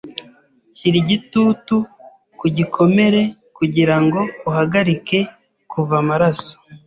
[0.77, 1.75] Shyira igitutu
[2.39, 3.21] ku gikomere
[3.57, 5.19] kugirango uhagarike
[5.71, 6.53] kuva amaraso.